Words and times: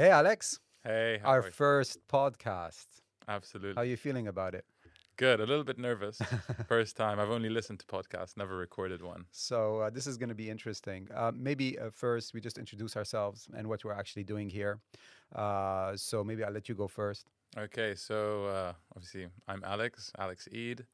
Hey, 0.00 0.08
Alex. 0.08 0.58
Hey, 0.82 1.18
how 1.22 1.28
Our 1.28 1.40
are 1.40 1.46
you? 1.48 1.52
first 1.52 1.98
podcast. 2.08 2.86
Absolutely. 3.28 3.74
How 3.74 3.82
are 3.82 3.84
you 3.84 3.98
feeling 3.98 4.28
about 4.28 4.54
it? 4.54 4.64
good. 5.18 5.40
A 5.40 5.44
little 5.44 5.62
bit 5.62 5.78
nervous. 5.78 6.18
First 6.68 6.96
time. 6.96 7.20
I've 7.20 7.28
only 7.28 7.50
listened 7.50 7.80
to 7.80 7.86
podcasts, 7.86 8.34
never 8.34 8.56
recorded 8.56 9.02
one. 9.02 9.26
So 9.30 9.80
uh, 9.80 9.90
this 9.90 10.06
is 10.06 10.16
going 10.16 10.30
to 10.30 10.34
be 10.34 10.48
interesting. 10.48 11.06
Uh, 11.14 11.32
maybe 11.34 11.78
uh, 11.78 11.90
first 11.92 12.32
we 12.32 12.40
just 12.40 12.56
introduce 12.56 12.96
ourselves 12.96 13.46
and 13.54 13.66
what 13.66 13.84
we're 13.84 13.92
actually 13.92 14.24
doing 14.24 14.48
here. 14.48 14.80
Uh, 15.36 15.94
so 15.96 16.24
maybe 16.24 16.44
I'll 16.44 16.54
let 16.54 16.70
you 16.70 16.74
go 16.74 16.88
first. 16.88 17.26
Okay, 17.58 17.94
so 17.94 18.46
uh, 18.46 18.72
obviously 18.96 19.28
I'm 19.48 19.62
Alex, 19.66 20.12
Alex 20.18 20.48
Eid. 20.50 20.86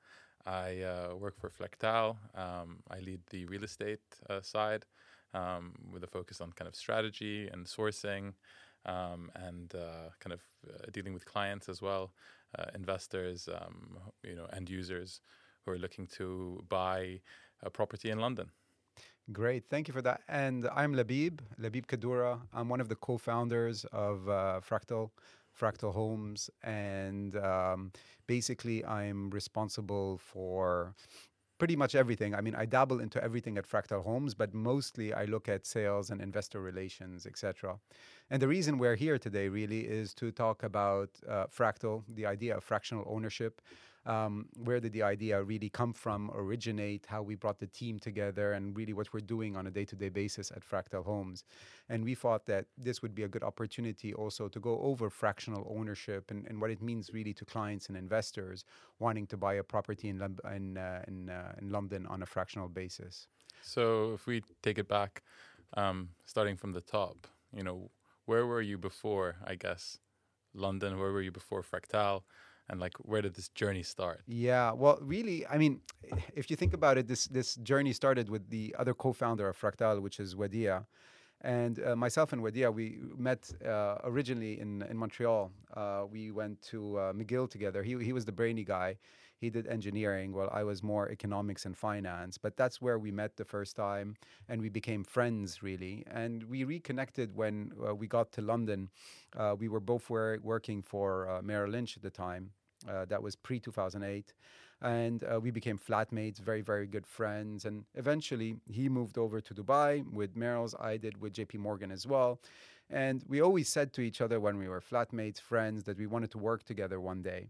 I 0.45 0.83
uh, 0.83 1.15
work 1.15 1.39
for 1.39 1.49
Fractal. 1.49 2.17
Um, 2.35 2.81
I 2.91 2.99
lead 2.99 3.21
the 3.31 3.45
real 3.47 3.63
estate 3.63 4.01
uh, 4.29 4.41
side 4.41 4.85
um, 5.33 5.75
with 5.93 6.03
a 6.03 6.09
focus 6.09 6.41
on 6.41 6.51
kind 6.51 6.67
of 6.67 6.75
strategy 6.75 7.49
and 7.53 7.67
sourcing 7.67 8.33
um, 8.87 9.31
and 9.35 9.75
uh, 9.75 10.11
kind 10.21 10.33
of 10.33 10.41
uh, 10.69 10.87
dealing 10.93 11.13
with 11.13 11.25
clients 11.25 11.69
as 11.69 11.83
well, 11.83 12.13
uh, 12.59 12.67
investors, 12.75 13.49
um, 13.49 13.99
you 14.23 14.35
know, 14.35 14.47
end 14.57 14.71
users 14.71 15.21
who 15.65 15.73
are 15.73 15.79
looking 15.79 16.07
to 16.07 16.65
buy 16.69 17.21
a 17.63 17.71
property 17.71 18.11
in 18.11 18.19
London. 18.19 18.51
Great, 19.33 19.65
thank 19.69 19.89
you 19.89 19.93
for 19.93 20.03
that. 20.03 20.21
And 20.29 20.69
I'm 20.73 20.95
Labib, 20.95 21.41
Labib 21.61 21.87
Kaddoura. 21.87 22.41
I'm 22.55 22.69
one 22.69 22.81
of 22.81 22.89
the 22.89 22.95
co-founders 22.95 23.85
of 23.87 24.29
uh, 24.29 24.61
Fractal, 24.61 25.11
Fractal 25.59 25.93
Homes, 25.93 26.49
and 26.63 27.37
um, 27.37 27.91
basically 28.29 28.85
I'm 28.85 29.31
responsible 29.31 30.19
for 30.19 30.95
pretty 31.59 31.77
much 31.77 31.95
everything. 31.95 32.35
I 32.35 32.41
mean, 32.41 32.55
I 32.55 32.67
dabble 32.67 33.01
into 33.01 33.23
everything 33.23 33.57
at 33.59 33.69
Fractal 33.69 34.05
Homes, 34.05 34.35
but 34.35 34.53
mostly 34.55 35.13
I 35.13 35.25
look 35.25 35.49
at 35.49 35.67
sales 35.67 36.11
and 36.11 36.21
investor 36.21 36.61
relations, 36.61 37.27
etc. 37.27 37.79
And 38.31 38.43
the 38.43 38.49
reason 38.49 38.79
we're 38.79 38.97
here 38.97 39.19
today 39.19 39.49
really 39.49 39.81
is 39.81 40.15
to 40.15 40.31
talk 40.31 40.63
about 40.63 41.11
uh, 41.29 41.47
Fractal, 41.47 42.03
the 42.09 42.27
idea 42.27 42.57
of 42.57 42.65
fractional 42.65 43.05
ownership. 43.09 43.61
Um, 44.07 44.47
where 44.63 44.79
did 44.79 44.93
the 44.93 45.03
idea 45.03 45.43
really 45.43 45.69
come 45.69 45.93
from, 45.93 46.31
originate, 46.33 47.07
how 47.07 47.23
we 47.23 47.35
brought 47.35 47.59
the 47.59 47.67
team 47.67 47.99
together, 47.99 48.53
and 48.53 48.77
really 48.77 48.93
what 48.93 49.13
we're 49.13 49.21
doing 49.21 49.57
on 49.57 49.67
a 49.67 49.71
day 49.71 49.85
to 49.85 49.97
day 49.97 50.09
basis 50.09 50.53
at 50.53 50.63
Fractal 50.63 51.05
Homes. 51.05 51.45
And 51.89 52.05
we 52.05 52.15
thought 52.15 52.47
that 52.47 52.67
this 52.79 53.03
would 53.03 53.15
be 53.15 53.25
a 53.25 53.29
good 53.29 53.43
opportunity 53.43 54.15
also 54.15 54.49
to 54.49 54.61
go 54.61 54.79
over 54.81 55.11
fractional 55.11 55.67
ownership 55.77 56.31
and, 56.31 56.47
and 56.47 56.61
what 56.61 56.71
it 56.71 56.81
means 56.81 57.11
really 57.13 57.35
to 57.35 57.45
clients 57.45 57.89
and 57.89 57.97
investors 57.97 58.65
wanting 59.01 59.27
to 59.27 59.37
buy 59.37 59.55
a 59.55 59.63
property 59.63 60.09
in, 60.09 60.23
in, 60.55 60.79
uh, 60.79 61.03
in, 61.09 61.29
uh, 61.29 61.53
in 61.61 61.71
London 61.71 62.07
on 62.07 62.23
a 62.23 62.27
fractional 62.27 62.69
basis. 62.69 63.27
So 63.63 64.13
if 64.15 64.27
we 64.27 64.43
take 64.63 64.79
it 64.79 64.89
back, 64.89 65.23
um, 65.77 66.11
starting 66.27 66.57
from 66.57 66.73
the 66.73 66.81
top, 66.81 67.27
you 67.53 67.65
know, 67.65 67.91
where 68.27 68.47
were 68.47 68.61
you 68.61 68.79
before? 68.79 69.37
I 69.45 69.55
guess 69.55 69.99
London. 70.55 70.99
Where 70.99 71.13
were 71.13 71.23
you 71.23 71.33
before 71.33 71.63
Fractal? 71.63 72.23
And 72.69 72.81
like, 72.81 72.95
where 72.99 73.23
did 73.23 73.35
this 73.35 73.49
journey 73.51 73.83
start? 73.83 74.23
Yeah, 74.27 74.73
well, 74.73 74.99
really, 75.01 75.47
I 75.47 75.57
mean, 75.57 75.81
if 76.35 76.51
you 76.51 76.57
think 76.57 76.75
about 76.75 76.99
it, 76.99 77.07
this 77.07 77.27
this 77.27 77.55
journey 77.57 77.93
started 77.93 78.29
with 78.29 78.51
the 78.51 78.75
other 78.79 78.95
co-founder 78.95 79.49
of 79.49 79.59
Fractal, 79.59 80.01
which 80.03 80.19
is 80.19 80.35
Wadia, 80.35 80.87
and 81.43 81.81
uh, 81.85 81.95
myself 81.95 82.33
and 82.33 82.43
Wadia, 82.43 82.73
we 82.73 82.99
met 83.17 83.53
uh, 83.65 83.99
originally 84.05 84.59
in 84.59 84.83
in 84.83 84.97
Montreal. 84.97 85.51
Uh, 85.75 86.05
we 86.11 86.31
went 86.31 86.61
to 86.63 86.99
uh, 86.99 87.13
McGill 87.13 87.49
together. 87.49 87.83
He 87.83 87.97
he 88.03 88.13
was 88.13 88.25
the 88.25 88.33
brainy 88.33 88.65
guy. 88.65 88.97
He 89.39 89.51
did 89.51 89.67
engineering, 89.67 90.33
while 90.33 90.49
I 90.51 90.65
was 90.65 90.83
more 90.83 91.11
economics 91.11 91.67
and 91.67 91.77
finance. 91.77 92.39
But 92.39 92.57
that's 92.57 92.81
where 92.81 92.99
we 92.99 93.11
met 93.13 93.37
the 93.37 93.45
first 93.45 93.77
time, 93.77 94.17
and 94.49 94.63
we 94.63 94.71
became 94.71 95.05
friends 95.05 95.63
really. 95.63 96.05
And 96.11 96.43
we 96.45 96.65
reconnected 96.65 97.37
when 97.37 97.73
uh, 97.87 97.95
we 97.95 98.07
got 98.07 98.33
to 98.33 98.41
London. 98.41 98.89
Uh, 99.37 99.55
we 99.59 99.69
were 99.69 99.81
both 99.81 100.09
were 100.09 100.39
working 100.43 100.83
for 100.83 101.29
uh, 101.29 101.43
Merrill 101.43 101.73
Lynch 101.73 101.97
at 101.97 102.03
the 102.03 102.11
time. 102.11 102.53
Uh, 102.89 103.05
that 103.07 103.23
was 103.23 103.37
pre 103.37 103.59
2008. 103.59 104.33
And 104.83 105.25
uh, 105.25 105.41
we 105.41 105.51
became 105.51 105.79
flatmates, 105.79 106.39
very, 106.39 106.61
very 106.61 106.87
good 106.87 107.07
friends. 107.07 107.65
And 107.65 107.85
eventually 107.95 108.57
he 108.71 108.89
moved 108.89 109.17
over 109.17 109.41
to 109.41 109.55
Dubai 109.55 110.05
with 110.13 110.37
Merrill's. 110.37 110.75
I 110.79 110.99
did 110.99 111.21
with 111.21 111.33
JP 111.33 111.59
Morgan 111.61 111.91
as 111.91 112.07
well. 112.07 112.41
And 112.91 113.25
we 113.27 113.41
always 113.41 113.69
said 113.69 113.93
to 113.95 114.01
each 114.03 114.21
other 114.21 114.39
when 114.39 114.59
we 114.59 114.69
were 114.69 114.81
flatmates, 114.81 115.41
friends, 115.41 115.85
that 115.85 115.99
we 115.99 116.07
wanted 116.07 116.31
to 116.33 116.39
work 116.39 116.63
together 116.65 117.01
one 117.01 117.23
day. 117.23 117.49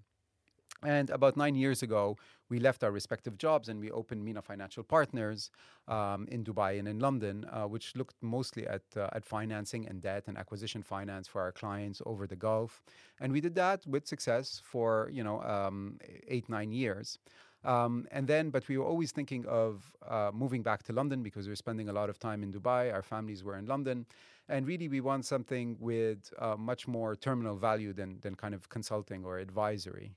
And 0.83 1.11
about 1.11 1.37
nine 1.37 1.55
years 1.55 1.83
ago, 1.83 2.17
we 2.49 2.59
left 2.61 2.85
our 2.85 2.91
respective 2.91 3.39
jobs 3.39 3.69
and 3.69 3.81
we 3.81 3.91
opened 3.91 4.25
Mina 4.25 4.43
Financial 4.43 4.85
Partners 4.85 5.51
um, 5.89 6.29
in 6.31 6.45
Dubai 6.45 6.79
and 6.79 6.87
in 6.87 6.99
London, 6.99 7.47
uh, 7.51 7.65
which 7.65 7.97
looked 7.97 8.17
mostly 8.23 8.67
at, 8.67 8.83
uh, 8.97 9.09
at 9.13 9.25
financing 9.25 9.87
and 9.89 10.01
debt 10.01 10.25
and 10.29 10.37
acquisition 10.39 10.83
finance 10.83 11.27
for 11.27 11.41
our 11.41 11.53
clients 11.53 12.03
over 12.07 12.27
the 12.27 12.37
Gulf. 12.37 12.83
And 13.21 13.33
we 13.33 13.41
did 13.41 13.55
that 13.57 13.87
with 13.87 14.07
success 14.07 14.61
for, 14.65 15.09
you 15.13 15.25
know, 15.25 15.43
um, 15.43 15.99
eight, 16.29 16.49
nine 16.49 16.73
years. 16.73 17.19
Um, 17.65 18.07
and 18.13 18.29
then, 18.29 18.51
but 18.51 18.69
we 18.69 18.79
were 18.79 18.85
always 18.85 19.11
thinking 19.11 19.45
of 19.47 19.93
uh, 20.07 20.31
moving 20.33 20.63
back 20.63 20.85
to 20.85 20.93
London 20.93 21.23
because 21.23 21.47
we 21.47 21.51
were 21.51 21.57
spending 21.57 21.89
a 21.89 21.93
lot 21.93 22.09
of 22.09 22.19
time 22.19 22.45
in 22.45 22.53
Dubai. 22.53 22.93
Our 22.93 23.03
families 23.03 23.43
were 23.43 23.57
in 23.57 23.67
London. 23.67 24.07
And 24.49 24.69
really, 24.69 24.87
we 24.87 25.01
want 25.01 25.25
something 25.25 25.77
with 25.81 26.33
uh, 26.39 26.55
much 26.57 26.87
more 26.87 27.17
terminal 27.17 27.57
value 27.57 27.93
than, 27.93 28.21
than 28.21 28.37
kind 28.37 28.55
of 28.55 28.69
consulting 28.69 29.25
or 29.25 29.39
advisory. 29.39 30.13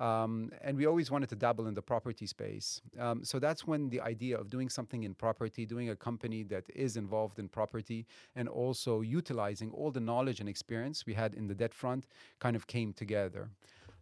Um, 0.00 0.50
and 0.62 0.78
we 0.78 0.86
always 0.86 1.10
wanted 1.10 1.28
to 1.28 1.36
dabble 1.36 1.66
in 1.66 1.74
the 1.74 1.82
property 1.82 2.26
space. 2.26 2.80
Um, 2.98 3.22
so 3.22 3.38
that's 3.38 3.66
when 3.66 3.90
the 3.90 4.00
idea 4.00 4.38
of 4.38 4.48
doing 4.48 4.70
something 4.70 5.02
in 5.02 5.14
property, 5.14 5.66
doing 5.66 5.90
a 5.90 5.96
company 5.96 6.42
that 6.44 6.64
is 6.74 6.96
involved 6.96 7.38
in 7.38 7.48
property, 7.48 8.06
and 8.34 8.48
also 8.48 9.02
utilizing 9.02 9.70
all 9.72 9.90
the 9.90 10.00
knowledge 10.00 10.40
and 10.40 10.48
experience 10.48 11.04
we 11.04 11.12
had 11.12 11.34
in 11.34 11.46
the 11.46 11.54
debt 11.54 11.74
front 11.74 12.06
kind 12.38 12.56
of 12.56 12.66
came 12.66 12.94
together. 12.94 13.50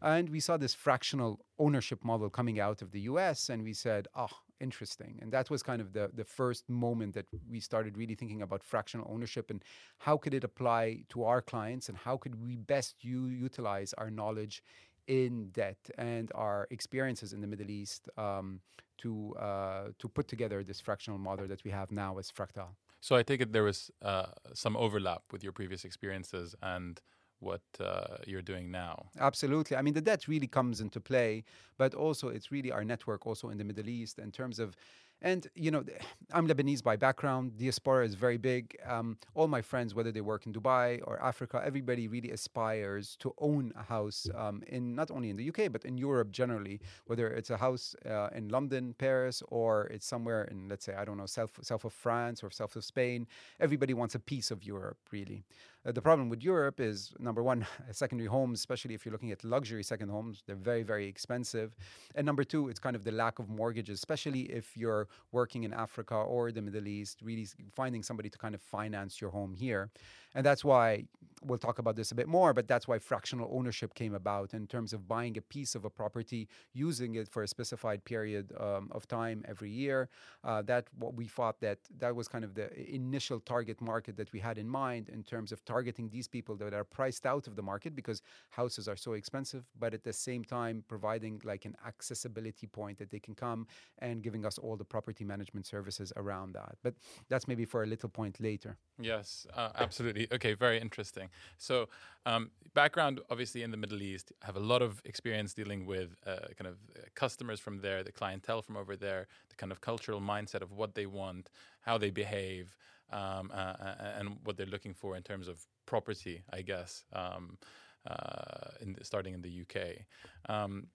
And 0.01 0.29
we 0.29 0.39
saw 0.39 0.57
this 0.57 0.73
fractional 0.73 1.41
ownership 1.59 2.05
model 2.05 2.31
coming 2.31 2.61
out 2.61 2.81
of 2.81 2.93
the 2.93 3.01
US, 3.01 3.49
and 3.49 3.65
we 3.65 3.73
said, 3.73 4.07
oh, 4.15 4.29
interesting. 4.61 5.19
And 5.21 5.33
that 5.33 5.51
was 5.51 5.63
kind 5.63 5.81
of 5.81 5.93
the, 5.93 6.11
the 6.15 6.25
first 6.25 6.69
moment 6.69 7.15
that 7.15 7.27
we 7.51 7.61
started 7.61 7.97
really 7.97 8.15
thinking 8.15 8.43
about 8.43 8.63
fractional 8.63 9.07
ownership 9.11 9.51
and 9.51 9.63
how 9.99 10.17
could 10.17 10.35
it 10.35 10.45
apply 10.45 11.05
to 11.11 11.25
our 11.25 11.41
clients 11.41 11.89
and 11.89 11.97
how 11.97 12.17
could 12.17 12.45
we 12.45 12.57
best 12.57 12.97
u- 13.03 13.27
utilize 13.27 13.93
our 13.95 14.11
knowledge 14.11 14.63
in 15.09 15.49
debt 15.49 15.79
and 15.97 16.31
our 16.35 16.69
experiences 16.71 17.33
in 17.33 17.41
the 17.41 17.47
Middle 17.47 17.71
East 17.71 18.09
um, 18.17 18.61
to 18.99 19.35
uh, 19.37 19.89
to 19.99 20.09
put 20.09 20.29
together 20.29 20.63
this 20.63 20.81
fractional 20.81 21.19
model 21.19 21.49
that 21.49 21.65
we 21.65 21.71
have 21.71 21.91
now 21.91 22.19
as 22.19 22.31
Fractal. 22.31 22.69
So 23.01 23.17
I 23.17 23.23
take 23.23 23.41
it 23.41 23.53
there 23.53 23.65
was 23.65 23.91
uh, 24.03 24.27
some 24.55 24.77
overlap 24.77 25.23
with 25.33 25.43
your 25.43 25.53
previous 25.53 25.85
experiences 25.85 26.55
and 26.63 27.01
what 27.41 27.63
uh, 27.81 28.17
you're 28.27 28.43
doing 28.43 28.71
now. 28.71 29.07
Absolutely. 29.21 29.77
I 29.77 29.83
mean, 29.83 29.95
the 29.95 30.01
debt 30.01 30.27
really 30.27 30.49
comes 30.49 30.81
into 30.81 31.01
play, 31.01 31.45
but 31.77 31.95
also 31.95 32.29
it's 32.29 32.51
really 32.51 32.73
our 32.73 32.85
network 32.85 33.27
also 33.27 33.49
in 33.51 33.59
the 33.59 33.65
Middle 33.65 33.89
East 33.89 34.19
in 34.19 34.31
terms 34.31 34.59
of. 34.59 34.77
And 35.21 35.49
you 35.55 35.71
know, 35.71 35.85
I'm 36.33 36.47
Lebanese 36.47 36.83
by 36.83 36.95
background. 36.95 37.59
Diaspora 37.59 38.05
is 38.05 38.15
very 38.15 38.37
big. 38.37 38.77
Um, 38.87 39.17
all 39.35 39.49
my 39.49 39.61
friends, 39.61 39.95
whether 39.95 40.13
they 40.13 40.21
work 40.21 40.47
in 40.47 40.53
Dubai 40.53 41.01
or 41.05 41.21
Africa, 41.21 41.61
everybody 41.65 42.07
really 42.07 42.31
aspires 42.31 43.17
to 43.21 43.35
own 43.39 43.73
a 43.77 43.83
house 43.83 44.29
um, 44.37 44.63
in 44.69 44.95
not 44.95 45.11
only 45.11 45.31
in 45.31 45.37
the 45.37 45.49
UK 45.49 45.73
but 45.73 45.85
in 45.85 45.99
Europe 45.99 46.31
generally. 46.31 46.81
Whether 47.07 47.29
it's 47.29 47.51
a 47.51 47.57
house 47.57 47.97
uh, 48.07 48.29
in 48.33 48.49
London, 48.49 48.95
Paris, 48.99 49.43
or 49.49 49.87
it's 49.87 50.07
somewhere 50.07 50.45
in, 50.45 50.69
let's 50.69 50.85
say, 50.85 50.95
I 50.95 51.05
don't 51.05 51.17
know, 51.17 51.27
south 51.27 51.59
south 51.63 51.85
of 51.85 51.93
France 51.93 52.45
or 52.45 52.51
south 52.51 52.77
of 52.77 52.85
Spain. 52.85 53.27
Everybody 53.59 53.95
wants 53.95 54.15
a 54.15 54.21
piece 54.21 54.53
of 54.53 54.63
Europe, 54.63 54.99
really. 55.11 55.45
Uh, 55.87 55.93
the 55.93 56.03
problem 56.03 56.29
with 56.29 56.43
Europe 56.43 56.81
is 56.81 57.15
number 57.19 57.43
one, 57.43 57.67
secondary 57.93 58.29
homes, 58.29 58.59
especially 58.59 58.95
if 58.95 59.05
you're 59.05 59.13
looking 59.13 59.33
at 59.33 59.43
luxury 59.45 59.83
second 59.83 60.09
homes, 60.09 60.43
they're 60.47 60.57
very, 60.57 60.83
very 60.83 61.07
expensive. 61.07 61.77
And 62.15 62.27
number 62.27 62.45
two, 62.45 62.69
it's 62.69 62.79
kind 62.79 62.97
of 62.97 63.05
the 63.05 63.13
lack 63.13 63.39
of 63.39 63.49
mortgages, 63.49 63.99
especially 63.99 64.43
if 64.43 64.77
you're 64.77 65.08
working 65.33 65.65
in 65.65 65.73
Africa 65.73 66.15
or 66.15 66.53
the 66.53 66.63
Middle 66.63 66.87
East, 66.87 67.21
really 67.23 67.47
finding 67.75 68.03
somebody 68.03 68.31
to 68.31 68.39
kind 68.39 68.55
of 68.55 68.61
finance 68.61 69.21
your 69.21 69.31
home 69.31 69.55
here. 69.55 69.91
And 70.35 70.45
that's 70.45 70.65
why 70.65 71.05
we'll 71.43 71.59
talk 71.59 71.79
about 71.79 71.97
this 71.97 72.11
a 72.13 72.15
bit 72.15 72.29
more, 72.29 72.53
but 72.53 72.69
that's 72.69 72.89
why 72.89 72.99
fractional 72.99 73.49
ownership 73.53 73.95
came 73.95 74.15
about 74.15 74.55
in 74.55 74.67
terms 74.67 74.93
of 74.93 75.07
buying 75.07 75.37
a 75.37 75.41
piece 75.41 75.75
of 75.75 75.85
a 75.85 75.91
property, 75.91 76.49
using 76.73 77.15
it 77.15 77.29
for 77.29 77.43
a 77.43 77.49
specified 77.49 78.05
period 78.05 78.53
um, 78.59 78.89
of 78.93 79.07
time 79.07 79.45
every 79.47 79.71
year. 79.71 80.09
Uh, 80.45 80.63
that 80.63 80.87
what 80.99 81.15
we 81.15 81.27
thought 81.27 81.61
that 81.61 81.79
that 81.99 82.15
was 82.15 82.29
kind 82.29 82.45
of 82.45 82.55
the 82.55 82.69
initial 82.93 83.41
target 83.41 83.81
market 83.81 84.17
that 84.17 84.33
we 84.33 84.39
had 84.39 84.59
in 84.59 84.69
mind 84.69 85.09
in 85.09 85.23
terms 85.23 85.53
of 85.53 85.65
targeting 85.65 86.09
these 86.09 86.29
people 86.29 86.57
that 86.57 86.75
are 86.75 86.85
priced 86.85 87.27
out 87.27 87.47
of 87.47 87.57
the 87.57 87.63
market 87.63 87.95
because 87.95 88.23
houses 88.51 88.89
are 88.89 88.97
so 88.97 89.13
expensive, 89.13 89.65
but 89.79 89.95
at 89.95 90.05
the 90.05 90.13
same 90.13 90.45
time 90.45 90.85
providing 90.89 91.41
like 91.45 91.65
an 91.65 91.77
accessibility 91.87 92.67
point 92.67 92.99
that 92.99 93.11
they 93.11 93.21
can 93.21 93.35
come 93.35 93.67
and 93.99 94.23
giving 94.23 94.45
us 94.45 94.59
all 94.59 94.77
the 94.77 94.85
property 94.85 95.25
management 95.25 95.67
services 95.67 96.13
around 96.17 96.55
that. 96.55 96.77
But 96.83 96.95
that's 97.29 97.47
maybe 97.47 97.65
for 97.65 97.83
a 97.83 97.87
little 97.87 98.09
point 98.09 98.41
later. 98.41 98.77
Yes, 99.01 99.47
uh, 99.55 99.71
absolutely. 99.77 100.18
Okay, 100.33 100.55
very 100.55 100.81
interesting. 100.81 101.29
So, 101.59 101.89
um, 102.27 102.51
background 102.75 103.21
obviously 103.31 103.63
in 103.63 103.71
the 103.71 103.77
Middle 103.77 104.03
East, 104.03 104.33
have 104.43 104.57
a 104.57 104.61
lot 104.61 104.83
of 104.83 105.01
experience 105.05 105.55
dealing 105.55 105.87
with 105.87 106.17
uh, 106.27 106.49
kind 106.57 106.67
of 106.67 106.77
uh, 106.97 107.01
customers 107.15 107.61
from 107.61 107.81
there, 107.81 108.03
the 108.03 108.13
clientele 108.13 108.63
from 108.63 108.77
over 108.77 108.97
there, 108.97 109.27
the 109.49 109.57
kind 109.57 109.71
of 109.73 109.81
cultural 109.81 110.21
mindset 110.21 110.63
of 110.63 110.73
what 110.73 110.95
they 110.95 111.07
want, 111.07 111.51
how 111.81 111.99
they 111.99 112.11
behave, 112.11 112.77
um, 113.13 113.51
uh, 113.55 113.75
and 114.19 114.39
what 114.45 114.57
they're 114.57 114.67
looking 114.67 114.95
for 114.95 115.17
in 115.17 115.23
terms 115.23 115.49
of 115.49 115.67
property, 115.87 116.43
I 116.53 116.63
guess, 116.63 117.05
um, 117.13 117.59
uh, 118.07 118.71
in 118.81 118.95
the, 118.95 119.05
starting 119.05 119.35
in 119.35 119.43
the 119.43 119.51
UK. 119.51 120.07
Um, 120.49 120.89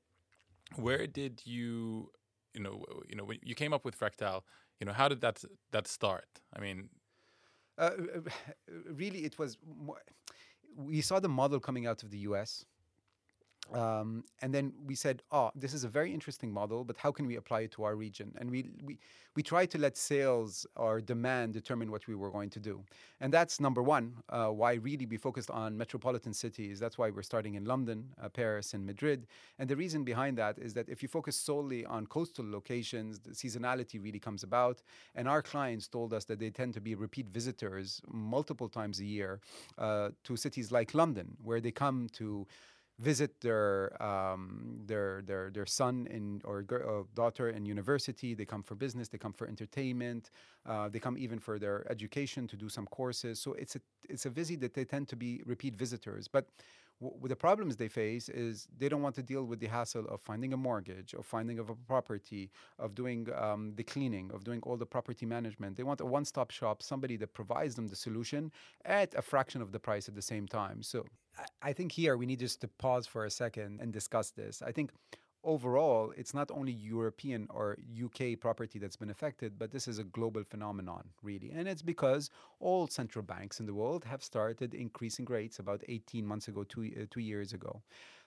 where 0.76 1.08
did 1.08 1.42
you, 1.46 2.10
you 2.54 2.62
know, 2.62 2.84
you 3.10 3.16
know, 3.16 3.24
when 3.24 3.40
you 3.44 3.56
came 3.56 3.74
up 3.74 3.86
with 3.86 4.00
Fractal, 4.00 4.42
you 4.80 4.86
know, 4.86 4.94
how 4.94 5.08
did 5.08 5.22
that 5.22 5.44
that 5.72 5.88
start? 5.88 6.28
I 6.56 6.60
mean, 6.60 6.90
uh, 7.78 7.92
really, 8.92 9.26
it 9.26 9.38
was. 9.38 9.58
More, 9.66 10.02
we 10.76 11.02
saw 11.02 11.20
the 11.20 11.30
model 11.30 11.60
coming 11.60 11.86
out 11.86 12.04
of 12.04 12.10
the 12.10 12.20
US 12.20 12.66
um, 13.72 14.26
and 14.42 14.54
then 14.54 14.74
we 14.86 14.94
said, 14.94 15.24
"Oh, 15.32 15.52
this 15.56 15.74
is 15.74 15.84
a 15.84 15.88
very 15.88 16.14
interesting 16.14 16.52
model, 16.52 16.84
but 16.84 16.98
how 16.98 17.12
can 17.12 17.26
we 17.26 17.38
apply 17.38 17.62
it 17.62 17.72
to 17.72 17.84
our 17.84 17.96
region?" 17.96 18.34
And 18.38 18.52
we 18.52 18.70
we 18.84 19.00
we 19.36 19.42
tried 19.42 19.72
to 19.72 19.78
let 19.78 19.98
sales 19.98 20.66
or 20.76 21.00
demand 21.00 21.54
determine 21.54 21.90
what 21.90 22.06
we 22.08 22.14
were 22.14 22.30
going 22.30 22.50
to 22.52 22.60
do, 22.60 22.84
and 23.22 23.34
that's 23.34 23.60
number 23.62 23.82
one. 23.82 24.16
Uh, 24.30 24.48
why 24.48 24.74
really 24.74 25.06
be 25.06 25.18
focused 25.18 25.50
on 25.50 25.78
metropolitan 25.78 26.34
cities? 26.34 26.78
That's 26.80 26.98
why 26.98 27.10
we're 27.10 27.24
starting 27.24 27.56
in 27.56 27.64
London, 27.64 28.14
uh, 28.22 28.28
Paris, 28.30 28.74
and 28.74 28.86
Madrid. 28.86 29.28
And 29.58 29.70
the 29.70 29.78
reason 29.78 30.04
behind 30.04 30.38
that 30.38 30.60
is 30.60 30.74
that 30.74 30.90
if 30.90 31.02
you 31.02 31.08
focus 31.08 31.38
solely 31.38 31.86
on 31.86 32.06
coastal 32.08 32.50
locations, 32.50 33.20
the 33.20 33.32
seasonality 33.32 34.04
really 34.04 34.20
comes 34.20 34.44
about. 34.44 34.82
And 35.16 35.28
our 35.28 35.42
clients 35.42 35.88
told 35.88 36.14
us 36.14 36.26
that 36.26 36.40
they 36.40 36.50
tend 36.50 36.74
to 36.74 36.82
be 36.82 36.96
repeat 36.96 37.28
visitors 37.30 38.02
multiple 38.12 38.68
times 38.68 39.00
a 39.00 39.06
year 39.06 39.40
uh, 39.78 40.10
to 40.26 40.36
cities 40.36 40.72
like 40.72 40.94
London, 40.94 41.38
where 41.42 41.62
they 41.62 41.72
come 41.72 42.10
to 42.14 42.46
visit 43.00 43.42
their 43.42 44.02
um, 44.02 44.82
their 44.86 45.22
their 45.26 45.50
their 45.50 45.66
son 45.66 46.08
in 46.10 46.42
or 46.46 46.66
uh, 46.72 47.04
daughter 47.16 47.50
in 47.50 47.66
university. 47.66 48.34
They 48.34 48.46
come 48.46 48.64
for 48.64 48.76
business. 48.76 49.08
They 49.10 49.18
come 49.18 49.34
for 49.34 49.48
entertainment. 49.48 50.30
Uh, 50.66 50.90
they 50.90 51.00
come 51.00 51.18
even 51.18 51.40
for 51.40 51.60
their 51.60 51.90
education 51.92 52.48
to 52.48 52.56
do 52.56 52.70
some 52.70 52.86
courses. 52.88 53.40
So 53.40 53.54
it's 53.54 53.76
a 53.76 53.82
it's 54.10 54.26
a 54.26 54.30
visit 54.30 54.62
that 54.62 54.74
they 54.74 54.86
tend 54.86 55.08
to 55.10 55.16
be 55.16 55.42
repeat 55.46 55.76
visitors. 55.76 56.28
But 56.28 56.48
w- 57.02 57.28
the 57.28 57.36
problems 57.36 57.76
they 57.76 57.88
face 57.88 58.30
is 58.30 58.68
they 58.78 58.90
don't 58.90 59.02
want 59.02 59.16
to 59.16 59.24
deal 59.24 59.44
with 59.44 59.60
the 59.60 59.68
hassle 59.68 60.06
of 60.08 60.22
finding 60.22 60.54
a 60.54 60.58
mortgage, 60.58 61.14
of 61.14 61.26
finding 61.26 61.60
of 61.60 61.70
a 61.70 61.76
property, 61.76 62.52
of 62.78 62.94
doing 62.94 63.28
um, 63.36 63.74
the 63.76 63.84
cleaning, 63.84 64.32
of 64.34 64.44
doing 64.44 64.62
all 64.64 64.78
the 64.78 64.86
property 64.86 65.26
management. 65.26 65.78
They 65.78 65.84
want 65.84 66.02
a 66.02 66.06
one-stop 66.06 66.52
shop, 66.52 66.84
somebody 66.84 67.18
that 67.18 67.34
provides 67.34 67.76
them 67.76 67.88
the 67.88 67.96
solution 67.96 68.52
at 68.86 69.14
a 69.16 69.22
fraction 69.22 69.62
of 69.62 69.72
the 69.72 69.80
price 69.80 70.08
at 70.08 70.16
the 70.16 70.22
same 70.22 70.48
time. 70.48 70.84
So 70.84 71.06
I 71.62 71.74
think 71.74 71.92
here 71.92 72.18
we 72.18 72.26
need 72.26 72.40
just 72.40 72.62
to 72.62 72.68
pause 72.68 73.08
for 73.08 73.26
a 73.26 73.32
second 73.32 73.80
and 73.82 73.92
discuss 73.92 74.32
this. 74.32 74.62
I 74.62 74.72
think 74.72 74.92
overall, 75.44 76.14
it's 76.16 76.34
not 76.34 76.52
only 76.52 76.72
European 76.72 77.48
or 77.50 77.78
UK 78.04 78.40
property 78.40 78.80
that's 78.80 78.96
been 78.96 79.10
affected, 79.10 79.58
but 79.58 79.72
this 79.72 79.88
is 79.88 80.00
a 80.00 80.04
global 80.04 80.44
phenomenon, 80.44 81.10
really. 81.22 81.52
And 81.52 81.68
it's 81.68 81.82
because 81.82 82.30
all 82.60 82.88
central 82.88 83.24
banks 83.24 83.60
in 83.60 83.66
the 83.66 83.74
world 83.74 84.06
have 84.06 84.24
started 84.24 84.74
increasing 84.74 85.26
rates 85.26 85.60
about 85.60 85.84
18 85.88 86.26
months 86.26 86.48
ago, 86.48 86.64
two, 86.64 86.92
uh, 86.98 87.06
two 87.10 87.20
years 87.22 87.54
ago 87.54 87.82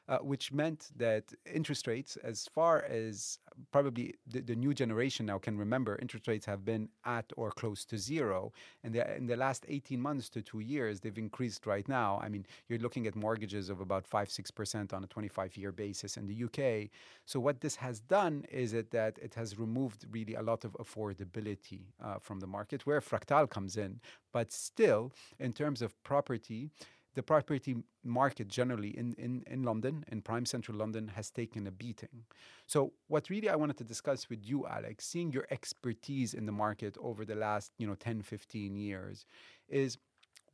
uh, 0.08 0.18
which 0.18 0.52
meant 0.52 0.90
that 0.96 1.24
interest 1.52 1.86
rates, 1.86 2.16
as 2.22 2.48
far 2.54 2.84
as 2.84 3.38
probably 3.72 4.14
the, 4.26 4.40
the, 4.40 4.54
new 4.54 4.74
generation 4.74 5.26
now 5.26 5.38
can 5.38 5.58
remember, 5.58 5.98
interest 6.00 6.28
rates 6.28 6.46
have 6.46 6.64
been 6.64 6.88
at 7.04 7.32
or 7.36 7.50
close 7.50 7.84
to 7.84 7.98
zero. 7.98 8.52
And 8.84 8.94
in 8.94 9.26
the 9.26 9.36
last 9.36 9.64
18 9.68 10.00
months 10.00 10.28
to 10.30 10.42
two 10.42 10.60
years, 10.60 11.00
they've 11.00 11.18
increased 11.18 11.66
right 11.66 11.88
now. 11.88 12.20
I 12.22 12.28
mean, 12.28 12.46
you're 12.68 12.78
looking 12.78 13.06
at 13.06 13.16
mortgages 13.16 13.68
of 13.68 13.80
about 13.80 14.06
5 14.06 14.28
6% 14.28 14.92
on 14.92 15.04
a 15.04 15.06
25 15.06 15.56
year 15.56 15.72
basis 15.72 16.16
in 16.16 16.26
the 16.26 16.44
UK. 16.44 16.90
So, 17.24 17.40
what 17.40 17.60
this 17.60 17.76
has 17.76 18.00
done 18.00 18.44
is 18.50 18.72
it 18.72 18.90
that 18.90 19.18
it 19.20 19.34
has 19.34 19.58
removed 19.58 20.06
really 20.10 20.34
a 20.34 20.42
lot 20.42 20.64
of 20.64 20.72
affordability 20.74 21.86
uh, 22.02 22.18
from 22.20 22.40
the 22.40 22.46
market, 22.46 22.86
where 22.86 23.00
Fractal 23.00 23.48
comes 23.48 23.76
in. 23.76 24.00
But 24.32 24.52
still, 24.52 25.12
in 25.38 25.52
terms 25.52 25.82
of 25.82 26.00
property, 26.04 26.70
the 27.16 27.22
property 27.22 27.74
market 28.04 28.46
generally 28.46 28.90
in, 28.96 29.14
in, 29.14 29.42
in 29.46 29.62
London, 29.62 30.04
in 30.12 30.20
prime 30.20 30.44
central 30.44 30.76
London, 30.76 31.08
has 31.08 31.30
taken 31.30 31.66
a 31.66 31.70
beating. 31.70 32.24
So, 32.66 32.92
what 33.08 33.30
really 33.30 33.48
I 33.48 33.56
wanted 33.56 33.78
to 33.78 33.84
discuss 33.84 34.28
with 34.28 34.40
you, 34.44 34.66
Alex, 34.66 35.06
seeing 35.06 35.32
your 35.32 35.46
expertise 35.50 36.34
in 36.34 36.44
the 36.44 36.52
market 36.52 36.96
over 37.00 37.24
the 37.24 37.34
last 37.34 37.72
you 37.78 37.86
know 37.86 37.94
10, 37.94 38.20
15 38.22 38.76
years, 38.76 39.24
is 39.68 39.96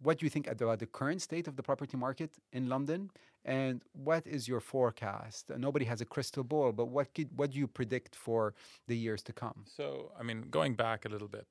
what 0.01 0.19
do 0.19 0.27
you 0.27 0.31
think 0.31 0.47
about 0.47 0.79
the 0.79 0.87
current 0.87 1.21
state 1.21 1.49
of 1.49 1.57
the 1.57 1.65
property 1.65 1.97
market 1.97 2.31
in 2.53 2.69
London, 2.69 3.11
and 3.45 3.83
what 3.93 4.25
is 4.25 4.47
your 4.47 4.61
forecast? 4.61 5.51
Nobody 5.59 5.85
has 5.87 6.01
a 6.01 6.05
crystal 6.05 6.45
ball, 6.45 6.71
but 6.71 6.87
what 6.87 7.13
could, 7.13 7.29
what 7.37 7.51
do 7.51 7.59
you 7.59 7.67
predict 7.67 8.15
for 8.15 8.55
the 8.87 8.97
years 8.97 9.23
to 9.25 9.33
come? 9.33 9.65
So, 9.67 10.13
I 10.19 10.23
mean, 10.23 10.43
going 10.49 10.75
back 10.75 11.07
a 11.07 11.09
little 11.09 11.29
bit, 11.29 11.47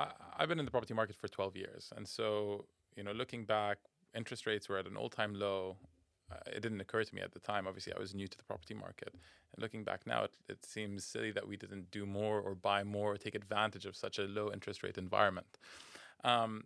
I, 0.00 0.08
I've 0.36 0.48
been 0.48 0.58
in 0.58 0.64
the 0.64 0.72
property 0.72 0.94
market 0.94 1.14
for 1.14 1.28
12 1.28 1.56
years, 1.56 1.92
and 1.96 2.08
so 2.08 2.64
you 2.96 3.02
know, 3.02 3.12
looking 3.12 3.44
back, 3.44 3.78
interest 4.14 4.46
rates 4.46 4.68
were 4.68 4.78
at 4.78 4.86
an 4.86 4.96
all-time 4.96 5.34
low. 5.34 5.76
Uh, 6.30 6.36
it 6.46 6.62
didn't 6.62 6.80
occur 6.80 7.04
to 7.04 7.14
me 7.14 7.20
at 7.20 7.32
the 7.32 7.38
time. 7.38 7.66
Obviously, 7.66 7.92
I 7.94 7.98
was 7.98 8.14
new 8.14 8.26
to 8.26 8.38
the 8.38 8.44
property 8.44 8.74
market. 8.74 9.10
And 9.12 9.62
looking 9.62 9.84
back 9.84 10.06
now, 10.06 10.24
it, 10.24 10.32
it 10.48 10.64
seems 10.64 11.04
silly 11.04 11.30
that 11.32 11.46
we 11.46 11.56
didn't 11.56 11.90
do 11.90 12.06
more 12.06 12.40
or 12.40 12.54
buy 12.54 12.84
more 12.84 13.12
or 13.12 13.16
take 13.16 13.34
advantage 13.34 13.86
of 13.86 13.96
such 13.96 14.18
a 14.18 14.22
low 14.22 14.50
interest 14.50 14.82
rate 14.82 14.96
environment. 14.96 15.58
Um, 16.24 16.64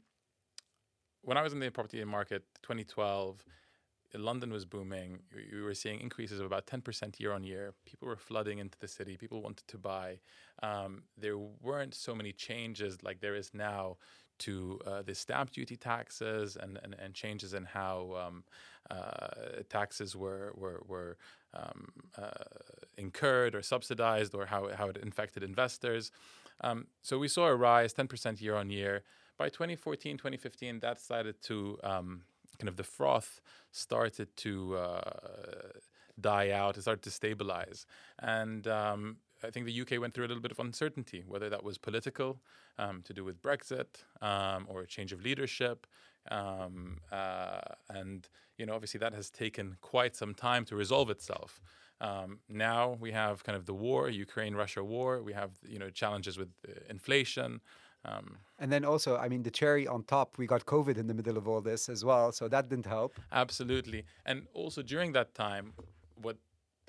when 1.22 1.37
I 1.37 1.43
was 1.43 1.52
in 1.52 1.58
the 1.58 1.70
property 1.70 2.02
market, 2.04 2.44
2012, 2.62 3.44
London 4.14 4.52
was 4.52 4.64
booming. 4.64 5.19
We 5.52 5.60
were 5.60 5.75
seeing 5.75 6.00
increases 6.00 6.40
of 6.40 6.46
about 6.46 6.66
10% 6.66 7.19
year 7.19 7.32
on 7.32 7.42
year. 7.42 7.75
People 7.84 8.08
were 8.08 8.16
flooding 8.16 8.58
into 8.58 8.78
the 8.78 8.88
city. 8.88 9.16
People 9.16 9.42
wanted 9.42 9.66
to 9.69 9.78
buy. 9.78 10.20
Um, 10.62 11.02
there 11.19 11.37
weren't 11.37 11.94
so 11.94 12.14
many 12.14 12.32
changes 12.32 13.02
like 13.02 13.20
there 13.20 13.34
is 13.34 13.52
now 13.52 13.96
to 14.38 14.80
uh, 14.86 15.02
the 15.02 15.14
stamp 15.14 15.50
duty 15.50 15.76
taxes 15.76 16.56
and, 16.56 16.78
and, 16.82 16.94
and 16.98 17.14
changes 17.14 17.54
in 17.54 17.64
how 17.64 18.26
um, 18.26 18.44
uh, 18.90 19.62
taxes 19.68 20.14
were 20.14 20.52
were, 20.56 20.82
were 20.86 21.16
um, 21.54 21.88
uh, 22.18 22.44
incurred 22.98 23.54
or 23.54 23.62
subsidized 23.62 24.34
or 24.34 24.46
how, 24.46 24.68
how 24.74 24.88
it 24.88 24.96
infected 24.98 25.42
investors. 25.42 26.10
Um, 26.60 26.86
so 27.02 27.18
we 27.18 27.28
saw 27.28 27.46
a 27.46 27.54
rise 27.54 27.92
10% 27.92 28.40
year 28.40 28.56
on 28.56 28.70
year. 28.70 29.02
By 29.38 29.48
2014, 29.48 30.16
2015, 30.16 30.80
that 30.80 31.00
started 31.00 31.42
to 31.42 31.78
um, 31.84 32.22
kind 32.58 32.68
of 32.68 32.76
the 32.76 32.84
froth 32.84 33.40
started 33.70 34.34
to 34.38 34.76
uh, 34.76 35.10
die 36.18 36.50
out, 36.50 36.78
it 36.78 36.82
started 36.82 37.02
to 37.02 37.10
stabilize. 37.10 37.86
And 38.18 38.66
um, 38.66 39.18
I 39.46 39.50
think 39.50 39.66
the 39.66 39.81
UK 39.81 40.00
went 40.00 40.14
through 40.14 40.26
a 40.26 40.28
little 40.28 40.43
bit 40.43 40.52
of 40.52 40.58
uncertainty, 40.58 41.25
whether 41.26 41.48
that 41.48 41.62
was 41.62 41.78
political, 41.78 42.40
um, 42.78 43.02
to 43.02 43.12
do 43.12 43.25
with 43.25 43.40
Brexit, 43.40 44.04
um, 44.20 44.66
or 44.68 44.82
a 44.82 44.87
change 44.87 45.12
of 45.12 45.23
leadership. 45.23 45.87
Um, 46.30 46.99
uh, 47.12 47.61
and, 47.88 48.28
you 48.59 48.66
know, 48.66 48.75
obviously 48.75 48.99
that 48.99 49.14
has 49.14 49.30
taken 49.30 49.76
quite 49.80 50.16
some 50.16 50.35
time 50.35 50.64
to 50.66 50.76
resolve 50.76 51.09
itself. 51.11 51.61
Um, 52.00 52.40
now 52.49 52.97
we 53.00 53.12
have 53.12 53.44
kind 53.44 53.56
of 53.56 53.64
the 53.64 53.75
war, 53.75 54.11
Ukraine-Russia 54.11 54.82
war. 54.85 55.23
We 55.23 55.32
have, 55.32 55.52
you 55.66 55.78
know, 55.78 55.90
challenges 55.90 56.37
with 56.37 56.50
uh, 56.68 56.73
inflation. 56.90 57.61
Um, 58.04 58.38
and 58.59 58.73
then 58.73 58.85
also, 58.85 59.16
I 59.16 59.28
mean, 59.28 59.42
the 59.42 59.50
cherry 59.50 59.87
on 59.87 60.04
top, 60.04 60.38
we 60.38 60.47
got 60.47 60.64
COVID 60.64 60.97
in 60.97 61.06
the 61.06 61.14
middle 61.14 61.37
of 61.37 61.49
all 61.49 61.61
this 61.61 61.88
as 61.88 62.04
well, 62.04 62.30
so 62.32 62.49
that 62.49 62.68
didn't 62.68 62.87
help. 62.87 63.18
Absolutely, 63.32 64.04
and 64.25 64.47
also 64.54 64.80
during 64.82 65.12
that 65.12 65.35
time, 65.35 65.73
what 66.23 66.37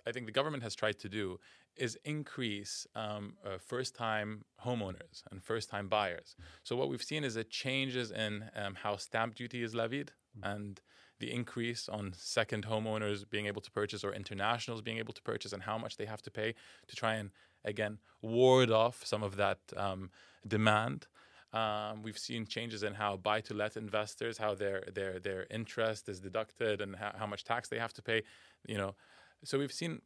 I 0.06 0.12
think 0.12 0.26
the 0.26 0.32
government 0.32 0.64
has 0.64 0.76
tried 0.76 1.00
to 1.00 1.10
do 1.10 1.40
is 1.78 1.98
increase 2.04 2.88
um, 2.96 3.36
uh, 3.46 3.58
first-time 3.58 4.46
homeowners 4.66 5.24
and 5.32 5.44
first-time 5.44 5.88
buyers. 5.88 6.36
So 6.64 6.76
what 6.76 6.90
we've 6.90 7.04
seen 7.04 7.24
is 7.24 7.36
a 7.36 7.44
changes 7.44 8.12
in 8.12 8.50
um, 8.56 8.76
how 8.76 8.98
stamp 8.98 9.36
duty 9.36 9.64
is 9.64 9.74
levied 9.74 10.12
mm-hmm. 10.38 10.56
and 10.56 10.82
the 11.20 11.32
increase 11.32 11.90
on 11.90 12.14
second 12.16 12.66
homeowners 12.68 13.28
being 13.30 13.48
able 13.48 13.62
to 13.62 13.72
purchase 13.72 14.04
or 14.04 14.14
internationals 14.14 14.82
being 14.82 15.00
able 15.00 15.14
to 15.14 15.22
purchase 15.22 15.52
and 15.54 15.64
how 15.64 15.78
much 15.78 15.98
they 15.98 16.06
have 16.06 16.22
to 16.22 16.32
pay 16.32 16.54
to 16.88 16.96
try 16.96 17.16
and 17.16 17.32
again 17.66 17.98
ward 18.22 18.70
off 18.72 19.06
some 19.06 19.24
of 19.24 19.36
that 19.36 19.60
um, 19.76 20.12
demand. 20.48 21.08
Um, 21.54 22.04
we've 22.04 22.18
seen 22.18 22.46
changes 22.46 22.84
in 22.84 22.94
how 22.94 23.18
buy-to-let 23.18 23.78
investors, 23.78 24.38
how 24.38 24.54
their 24.54 24.84
their 24.94 25.20
their 25.20 25.48
interest 25.50 26.10
is 26.10 26.20
deducted, 26.20 26.82
and 26.82 26.96
how, 26.96 27.14
how 27.18 27.26
much 27.26 27.44
tax 27.46 27.70
they 27.70 27.80
have 27.80 27.94
to 27.94 28.02
pay. 28.02 28.24
You 28.68 28.78
know, 28.78 28.96
so 29.44 29.58
we've 29.58 29.72
seen 29.72 30.02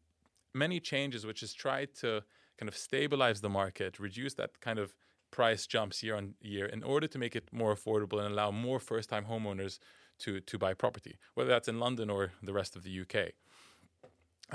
many 0.54 0.80
changes, 0.80 1.26
which 1.26 1.42
has 1.42 1.54
tried 1.54 1.94
to 1.96 2.24
kind 2.58 2.68
of 2.68 2.78
stabilize 2.78 3.42
the 3.42 3.50
market, 3.50 4.00
reduce 4.00 4.34
that 4.36 4.60
kind 4.62 4.80
of 4.80 4.94
price 5.32 5.66
jumps 5.66 6.04
year 6.04 6.16
on 6.16 6.36
year 6.42 6.66
in 6.66 6.84
order 6.84 7.08
to 7.08 7.18
make 7.18 7.36
it 7.36 7.50
more 7.52 7.74
affordable 7.74 8.20
and 8.20 8.32
allow 8.34 8.52
more 8.52 8.80
first-time 8.80 9.26
homeowners 9.26 9.80
to 10.20 10.40
to 10.42 10.58
buy 10.58 10.74
property, 10.74 11.18
whether 11.34 11.50
that's 11.50 11.68
in 11.68 11.80
London 11.80 12.10
or 12.10 12.34
the 12.44 12.54
rest 12.54 12.76
of 12.76 12.84
the 12.84 13.02
UK. 13.02 13.32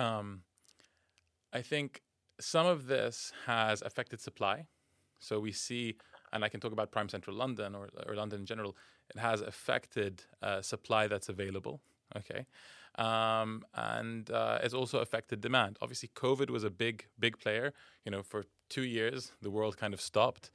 Um, 0.01 0.43
I 1.53 1.63
think 1.63 2.03
some 2.39 2.67
of 2.67 2.87
this 2.87 3.33
has 3.47 3.83
affected 3.83 4.21
supply. 4.21 4.67
So 5.19 5.41
we 5.41 5.53
see, 5.53 5.97
and 6.33 6.45
I 6.45 6.49
can 6.49 6.61
talk 6.61 6.73
about 6.73 6.93
prime 6.93 7.09
central 7.09 7.35
London 7.35 7.75
or, 7.75 7.89
or 8.07 8.15
London 8.15 8.41
in 8.41 8.47
general, 8.47 8.77
it 9.15 9.19
has 9.19 9.41
affected 9.41 10.23
uh, 10.43 10.61
supply 10.61 11.07
that's 11.07 11.29
available. 11.29 11.81
Okay. 12.17 12.47
Um, 12.99 13.65
and 13.75 14.31
uh, 14.31 14.59
it's 14.63 14.75
also 14.75 15.01
affected 15.01 15.41
demand. 15.41 15.79
Obviously, 15.83 16.11
COVID 16.15 16.51
was 16.51 16.65
a 16.65 16.71
big, 16.71 17.07
big 17.19 17.39
player. 17.39 17.73
You 18.05 18.11
know, 18.13 18.23
for 18.23 18.45
two 18.69 18.85
years, 18.85 19.33
the 19.43 19.51
world 19.51 19.77
kind 19.77 19.93
of 19.93 20.01
stopped. 20.01 20.51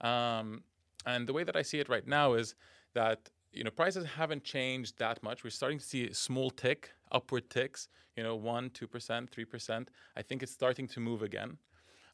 Um, 0.00 0.62
and 1.04 1.26
the 1.26 1.32
way 1.32 1.44
that 1.44 1.56
I 1.56 1.62
see 1.62 1.80
it 1.80 1.88
right 1.88 2.06
now 2.06 2.34
is 2.34 2.54
that 2.94 3.30
you 3.52 3.64
know, 3.64 3.70
prices 3.70 4.06
haven't 4.16 4.44
changed 4.44 4.98
that 4.98 5.22
much. 5.22 5.44
We're 5.44 5.50
starting 5.50 5.78
to 5.78 5.84
see 5.84 6.08
a 6.08 6.14
small 6.14 6.50
tick, 6.50 6.90
upward 7.10 7.50
ticks, 7.50 7.88
you 8.16 8.22
know, 8.22 8.34
1, 8.34 8.70
2%, 8.70 9.30
3%. 9.30 9.88
I 10.16 10.22
think 10.22 10.42
it's 10.42 10.52
starting 10.52 10.88
to 10.88 11.00
move 11.00 11.22
again. 11.22 11.58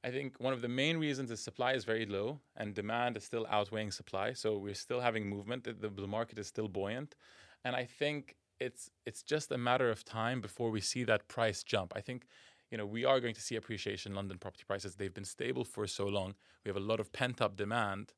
I 0.05 0.11
think 0.11 0.39
one 0.39 0.53
of 0.53 0.63
the 0.63 0.69
main 0.69 0.97
reasons 0.97 1.31
is 1.31 1.41
supply 1.41 1.73
is 1.73 1.85
very 1.85 2.07
low 2.07 2.41
and 2.57 2.75
demand 2.75 3.17
is 3.17 3.25
still 3.25 3.47
outweighing 3.51 3.91
supply. 3.91 4.33
So 4.33 4.57
we're 4.57 4.75
still 4.75 5.01
having 5.01 5.29
movement. 5.29 5.65
The, 5.65 5.89
the 5.89 6.07
market 6.07 6.39
is 6.39 6.47
still 6.47 6.69
buoyant. 6.69 7.15
And 7.65 7.75
I 7.75 7.85
think 7.85 8.37
it's 8.61 8.91
it's 9.07 9.23
just 9.23 9.51
a 9.53 9.59
matter 9.59 9.91
of 9.91 10.05
time 10.05 10.41
before 10.41 10.71
we 10.71 10.81
see 10.81 11.05
that 11.05 11.29
price 11.29 11.63
jump. 11.63 11.93
I 11.97 12.01
think 12.01 12.27
you 12.71 12.79
know 12.79 12.87
we 12.87 13.05
are 13.05 13.21
going 13.21 13.35
to 13.35 13.41
see 13.41 13.57
appreciation 13.57 14.13
in 14.13 14.17
London 14.17 14.39
property 14.39 14.65
prices. 14.67 14.97
They've 14.97 15.15
been 15.15 15.25
stable 15.25 15.65
for 15.65 15.87
so 15.87 16.07
long. 16.07 16.35
We 16.65 16.69
have 16.69 16.77
a 16.77 16.81
lot 16.81 17.01
of 17.01 17.13
pent 17.13 17.41
up 17.41 17.57
demand 17.57 18.13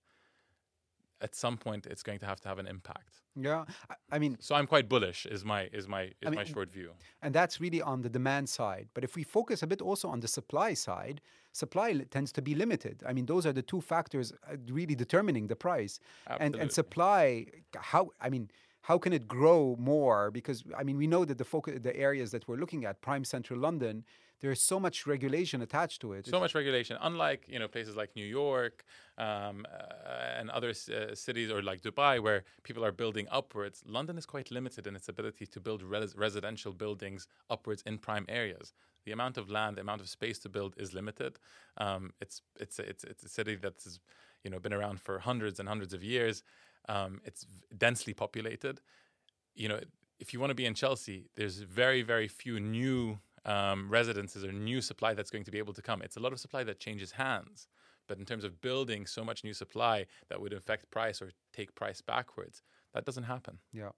at 1.21 1.35
some 1.35 1.57
point 1.57 1.87
it's 1.87 2.03
going 2.03 2.19
to 2.19 2.27
have 2.27 2.41
to 2.41 2.49
have 2.49 2.59
an 2.59 2.67
impact. 2.67 3.23
Yeah, 3.37 3.65
I, 3.89 3.95
I 4.13 4.19
mean, 4.19 4.37
so 4.41 4.55
I'm 4.55 4.67
quite 4.67 4.89
bullish. 4.89 5.27
Is 5.27 5.45
my 5.45 5.69
is 5.73 5.87
my 5.87 6.03
is 6.03 6.13
I 6.27 6.31
mean, 6.31 6.37
my 6.37 6.45
short 6.45 6.71
view. 6.71 6.93
And 7.23 7.35
that's 7.35 7.61
really 7.61 7.83
on 7.83 8.03
the 8.03 8.09
demand 8.09 8.49
side. 8.49 8.89
But 8.95 9.05
if 9.05 9.17
we 9.17 9.23
focus 9.23 9.63
a 9.63 9.67
bit 9.67 9.81
also 9.81 10.09
on 10.09 10.21
the 10.21 10.29
supply 10.29 10.75
side, 10.75 11.21
supply 11.53 11.93
tends 12.11 12.33
to 12.33 12.43
be 12.43 12.55
limited. 12.55 13.03
I 13.07 13.13
mean, 13.13 13.27
those 13.27 13.47
are 13.47 13.53
the 13.53 13.63
two 13.63 13.81
factors 13.81 14.33
uh, 14.33 14.57
really 14.71 14.95
determining 14.95 15.47
the 15.47 15.57
price. 15.57 16.01
Absolutely. 16.27 16.47
And 16.47 16.63
and 16.63 16.73
supply, 16.73 17.47
how 17.77 18.11
I 18.21 18.31
mean 18.31 18.51
how 18.83 18.99
can 18.99 19.13
it 19.13 19.29
grow 19.29 19.77
more? 19.79 20.31
Because 20.31 20.65
I 20.77 20.83
mean, 20.83 20.97
we 20.97 21.07
know 21.07 21.25
that 21.25 21.39
the 21.39 21.45
focus, 21.45 21.79
the 21.83 21.97
areas 21.97 22.31
that 22.31 22.49
we're 22.49 22.57
looking 22.57 22.85
at, 22.85 23.01
prime 23.01 23.25
central 23.25 23.59
London, 23.59 24.05
there's 24.41 24.63
so 24.63 24.81
much 24.81 25.07
regulation 25.07 25.61
attached 25.61 26.01
to 26.01 26.15
it. 26.15 26.27
So 26.27 26.41
much 26.41 26.55
regulation. 26.55 26.97
Unlike 27.01 27.45
you 27.49 27.59
know 27.59 27.69
places 27.69 27.95
like 27.95 28.17
New 28.17 28.25
York 28.25 28.85
um, 29.19 29.67
uh, 29.71 30.39
and 30.39 30.51
other 30.51 30.71
uh, 30.71 31.15
cities, 31.15 31.51
or 31.51 31.63
like 31.63 31.83
Dubai, 31.83 32.21
where 32.21 32.45
people 32.63 32.85
are 32.85 32.93
building 32.93 33.27
upwards, 33.31 33.83
London 33.87 34.17
is 34.17 34.25
quite 34.25 34.51
limited 34.51 34.87
in 34.87 34.97
its 34.97 35.09
ability 35.09 35.47
to 35.47 35.61
build 35.61 35.83
res- 35.83 36.17
residential 36.17 36.73
buildings 36.73 37.29
upwards 37.51 37.83
in 37.85 37.99
prime 37.99 38.25
areas. 38.29 38.73
The 39.05 39.13
amount 39.13 39.37
of 39.37 39.51
land, 39.51 39.77
the 39.77 39.83
amount 39.83 40.01
of 40.01 40.09
space 40.09 40.39
to 40.41 40.49
build 40.49 40.75
is 40.79 40.95
limited. 40.95 41.39
Um, 41.77 42.13
it's 42.21 42.41
it's 42.59 42.79
it's 42.79 43.05
it's 43.05 43.25
a 43.25 43.29
city 43.29 43.57
that's 43.57 44.01
you 44.43 44.51
know 44.51 44.59
been 44.59 44.73
around 44.73 45.01
for 45.01 45.19
hundreds 45.19 45.61
and 45.61 45.69
hundreds 45.69 45.93
of 45.93 46.03
years. 46.03 46.43
Um, 46.89 47.21
it's 47.25 47.47
densely 47.77 48.15
populated. 48.15 48.81
You 49.55 49.69
know, 49.69 49.81
if 50.19 50.33
you 50.33 50.41
want 50.41 50.51
to 50.51 50.55
be 50.55 50.67
in 50.67 50.75
Chelsea, 50.75 51.29
there's 51.37 51.59
very 51.61 52.03
very 52.03 52.29
few 52.29 52.61
new 52.61 53.19
um, 53.45 53.89
residences 53.91 54.45
or 54.45 54.53
new 54.53 54.81
supply 54.81 55.15
that's 55.15 55.31
going 55.31 55.45
to 55.45 55.51
be 55.51 55.59
able 55.59 55.73
to 55.75 55.83
come. 55.83 56.03
It's 56.03 56.17
a 56.17 56.21
lot 56.21 56.33
of 56.33 56.41
supply 56.41 56.65
that 56.65 56.79
changes 56.79 57.13
hands. 57.13 57.69
But 58.07 58.19
in 58.19 58.25
terms 58.25 58.43
of 58.43 58.61
building 58.61 59.07
so 59.07 59.25
much 59.25 59.45
new 59.45 59.55
supply 59.55 60.07
that 60.29 60.41
would 60.41 60.53
affect 60.53 60.91
price 60.91 61.23
or 61.23 61.31
take 61.53 61.75
price 61.77 62.01
backwards, 62.01 62.63
that 62.93 63.05
doesn't 63.05 63.23
happen. 63.25 63.59
Yeah. 63.73 63.91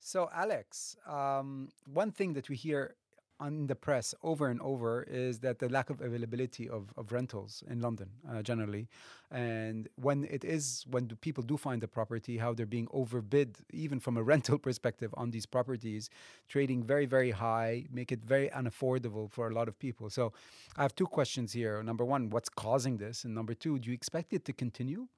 So, 0.00 0.30
Alex, 0.32 0.96
um, 1.06 1.68
one 1.86 2.12
thing 2.12 2.32
that 2.32 2.48
we 2.48 2.56
hear 2.56 2.96
on 3.40 3.66
the 3.66 3.74
press 3.74 4.14
over 4.22 4.48
and 4.48 4.60
over 4.60 5.02
is 5.02 5.40
that 5.40 5.58
the 5.58 5.68
lack 5.68 5.90
of 5.90 6.00
availability 6.00 6.68
of, 6.68 6.92
of 6.96 7.12
rentals 7.12 7.62
in 7.68 7.80
London 7.80 8.08
uh, 8.30 8.42
generally, 8.42 8.88
and 9.30 9.88
when 9.96 10.24
it 10.24 10.44
is 10.44 10.84
when 10.90 11.06
do 11.06 11.16
people 11.16 11.42
do 11.42 11.56
find 11.56 11.82
the 11.82 11.88
property, 11.88 12.38
how 12.38 12.54
they're 12.54 12.66
being 12.66 12.88
overbid 12.92 13.56
even 13.72 14.00
from 14.00 14.16
a 14.16 14.22
rental 14.32 14.58
perspective 14.58 15.14
on 15.16 15.30
these 15.30 15.46
properties, 15.46 16.10
trading 16.48 16.82
very 16.82 17.06
very 17.06 17.30
high, 17.30 17.84
make 17.90 18.12
it 18.12 18.24
very 18.24 18.48
unaffordable 18.50 19.30
for 19.30 19.48
a 19.48 19.54
lot 19.54 19.68
of 19.68 19.78
people. 19.78 20.10
So, 20.10 20.32
I 20.76 20.82
have 20.82 20.94
two 20.94 21.06
questions 21.06 21.52
here. 21.52 21.82
Number 21.82 22.04
one, 22.04 22.30
what's 22.30 22.48
causing 22.48 22.96
this, 22.96 23.24
and 23.24 23.34
number 23.34 23.54
two, 23.54 23.78
do 23.78 23.88
you 23.88 23.94
expect 23.94 24.32
it 24.32 24.44
to 24.46 24.52
continue? 24.52 25.08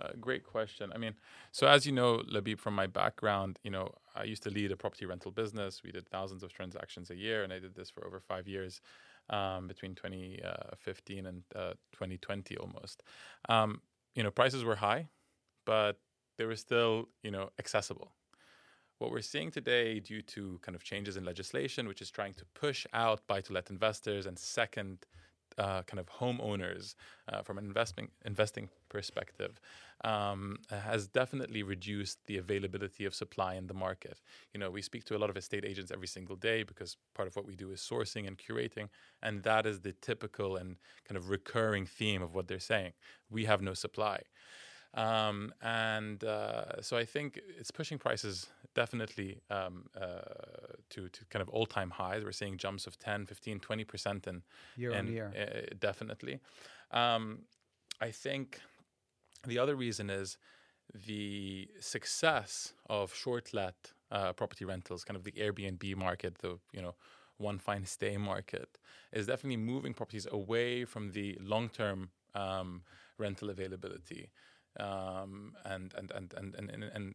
Uh, 0.00 0.08
great 0.20 0.44
question. 0.44 0.90
I 0.94 0.98
mean, 0.98 1.14
so 1.52 1.66
as 1.68 1.86
you 1.86 1.92
know, 1.92 2.22
Labib, 2.30 2.58
from 2.58 2.74
my 2.74 2.86
background, 2.86 3.58
you 3.62 3.70
know, 3.70 3.92
I 4.16 4.24
used 4.24 4.42
to 4.42 4.50
lead 4.50 4.72
a 4.72 4.76
property 4.76 5.06
rental 5.06 5.30
business. 5.30 5.82
We 5.84 5.92
did 5.92 6.08
thousands 6.08 6.42
of 6.42 6.52
transactions 6.52 7.10
a 7.10 7.16
year, 7.16 7.44
and 7.44 7.52
I 7.52 7.60
did 7.60 7.74
this 7.74 7.90
for 7.90 8.04
over 8.04 8.18
five 8.20 8.48
years, 8.48 8.80
um, 9.30 9.68
between 9.68 9.94
2015 9.94 11.26
and 11.26 11.42
uh, 11.54 11.74
2020 11.92 12.56
almost. 12.56 13.02
Um, 13.48 13.80
you 14.14 14.22
know, 14.22 14.30
prices 14.30 14.64
were 14.64 14.76
high, 14.76 15.08
but 15.64 15.98
they 16.38 16.44
were 16.44 16.56
still, 16.56 17.08
you 17.22 17.30
know, 17.30 17.50
accessible. 17.58 18.12
What 18.98 19.10
we're 19.10 19.22
seeing 19.22 19.50
today, 19.50 20.00
due 20.00 20.22
to 20.22 20.58
kind 20.62 20.74
of 20.74 20.82
changes 20.82 21.16
in 21.16 21.24
legislation, 21.24 21.86
which 21.88 22.00
is 22.00 22.10
trying 22.10 22.34
to 22.34 22.44
push 22.54 22.86
out 22.92 23.26
buy-to-let 23.26 23.70
investors 23.70 24.26
and 24.26 24.38
second 24.38 25.06
uh, 25.58 25.82
kind 25.82 26.00
of 26.00 26.06
homeowners 26.06 26.94
uh, 27.28 27.42
from 27.42 27.58
an 27.58 27.64
investment 27.64 28.10
investing 28.24 28.68
perspective 28.88 29.60
um, 30.04 30.58
has 30.70 31.06
definitely 31.06 31.62
reduced 31.62 32.18
the 32.26 32.36
availability 32.36 33.04
of 33.04 33.14
supply 33.14 33.54
in 33.54 33.66
the 33.66 33.74
market. 33.74 34.20
You 34.52 34.60
know, 34.60 34.70
we 34.70 34.82
speak 34.82 35.04
to 35.04 35.16
a 35.16 35.18
lot 35.18 35.30
of 35.30 35.36
estate 35.36 35.64
agents 35.64 35.90
every 35.90 36.06
single 36.06 36.36
day 36.36 36.62
because 36.62 36.96
part 37.14 37.28
of 37.28 37.36
what 37.36 37.46
we 37.46 37.54
do 37.54 37.70
is 37.70 37.80
sourcing 37.80 38.26
and 38.26 38.36
curating, 38.36 38.88
and 39.22 39.42
that 39.44 39.66
is 39.66 39.80
the 39.80 39.92
typical 39.92 40.56
and 40.56 40.76
kind 41.06 41.16
of 41.16 41.30
recurring 41.30 41.86
theme 41.86 42.22
of 42.22 42.34
what 42.34 42.48
they're 42.48 42.58
saying. 42.58 42.92
We 43.30 43.44
have 43.44 43.62
no 43.62 43.74
supply. 43.74 44.20
Um, 44.94 45.52
and 45.60 46.22
uh, 46.22 46.80
so 46.80 46.96
I 46.96 47.04
think 47.04 47.40
it's 47.58 47.70
pushing 47.70 47.98
prices 47.98 48.46
definitely 48.74 49.40
um, 49.50 49.86
uh, 50.00 50.18
to, 50.90 51.08
to 51.08 51.24
kind 51.26 51.42
of 51.42 51.48
all 51.48 51.66
time 51.66 51.90
highs. 51.90 52.24
We're 52.24 52.32
seeing 52.32 52.58
jumps 52.58 52.86
of 52.86 52.98
10, 52.98 53.26
15, 53.26 53.60
20% 53.60 54.26
in 54.26 54.42
year 54.76 54.92
in, 54.92 54.98
on 54.98 55.12
year. 55.12 55.32
Uh, 55.38 55.74
definitely. 55.78 56.40
Um, 56.90 57.40
I 58.00 58.10
think 58.10 58.60
the 59.46 59.58
other 59.58 59.76
reason 59.76 60.10
is 60.10 60.36
the 61.06 61.68
success 61.80 62.74
of 62.88 63.14
short 63.14 63.54
let 63.54 63.92
uh, 64.10 64.32
property 64.32 64.64
rentals, 64.64 65.04
kind 65.04 65.16
of 65.16 65.24
the 65.24 65.32
Airbnb 65.32 65.96
market, 65.96 66.38
the 66.38 66.58
you 66.72 66.82
know 66.82 66.94
one 67.38 67.58
fine 67.58 67.84
stay 67.84 68.16
market, 68.16 68.78
is 69.12 69.26
definitely 69.26 69.56
moving 69.56 69.92
properties 69.92 70.26
away 70.30 70.84
from 70.84 71.12
the 71.12 71.38
long 71.40 71.68
term 71.68 72.10
um, 72.34 72.82
rental 73.18 73.50
availability 73.50 74.30
um, 74.78 75.52
and, 75.64 75.94
and, 75.96 76.10
and, 76.14 76.34
and, 76.36 76.54
and, 76.54 76.70
and, 76.70 76.84
and 76.84 77.14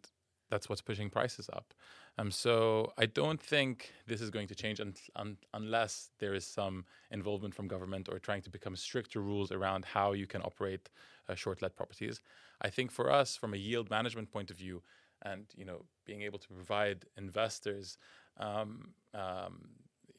that's 0.50 0.68
what's 0.68 0.82
pushing 0.82 1.10
prices 1.10 1.50
up. 1.54 1.74
Um, 2.18 2.32
so 2.32 2.92
I 2.98 3.06
don't 3.06 3.42
think 3.42 3.94
this 4.08 4.22
is 4.22 4.30
going 4.30 4.48
to 4.48 4.56
change 4.56 4.80
un- 4.82 4.96
un- 5.16 5.38
unless 5.54 6.10
there 6.20 6.34
is 6.34 6.46
some 6.46 6.86
involvement 7.12 7.56
from 7.56 7.68
government 7.68 8.10
or 8.12 8.20
trying 8.20 8.42
to 8.42 8.50
become 8.50 8.76
stricter 8.76 9.22
rules 9.22 9.52
around 9.52 9.86
how 9.86 10.14
you 10.14 10.28
can 10.28 10.42
operate 10.42 10.90
uh, 11.30 11.36
short-let 11.36 11.76
properties. 11.76 12.22
I 12.62 12.70
think 12.70 12.92
for 12.92 13.12
us, 13.12 13.36
from 13.36 13.54
a 13.54 13.58
yield 13.58 13.90
management 13.90 14.32
point 14.32 14.52
of 14.52 14.58
view, 14.58 14.82
and 15.22 15.46
you 15.56 15.66
know, 15.66 15.86
being 16.06 16.22
able 16.22 16.40
to 16.40 16.48
provide 16.48 17.06
investors, 17.18 17.98
um, 18.38 18.94
um, 19.14 19.60